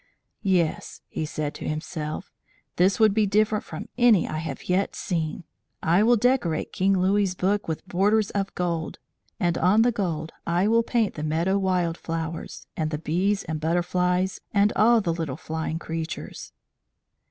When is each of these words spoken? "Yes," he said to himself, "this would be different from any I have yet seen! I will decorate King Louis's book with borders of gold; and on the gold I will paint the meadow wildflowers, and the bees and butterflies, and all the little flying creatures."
"Yes," 0.41 1.01
he 1.09 1.27
said 1.27 1.53
to 1.53 1.67
himself, 1.69 2.33
"this 2.77 2.99
would 2.99 3.13
be 3.13 3.27
different 3.27 3.63
from 3.63 3.87
any 3.99 4.27
I 4.27 4.39
have 4.39 4.63
yet 4.63 4.95
seen! 4.95 5.43
I 5.83 6.01
will 6.01 6.15
decorate 6.15 6.73
King 6.73 6.99
Louis's 6.99 7.35
book 7.35 7.67
with 7.67 7.87
borders 7.87 8.31
of 8.31 8.51
gold; 8.55 8.97
and 9.39 9.59
on 9.59 9.83
the 9.83 9.91
gold 9.91 10.31
I 10.47 10.67
will 10.67 10.81
paint 10.81 11.13
the 11.13 11.21
meadow 11.23 11.59
wildflowers, 11.59 12.65
and 12.75 12.89
the 12.89 12.97
bees 12.97 13.43
and 13.43 13.61
butterflies, 13.61 14.41
and 14.51 14.73
all 14.75 15.01
the 15.01 15.13
little 15.13 15.37
flying 15.37 15.77
creatures." 15.77 16.51